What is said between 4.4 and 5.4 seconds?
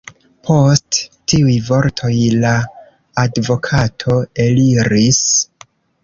eliris.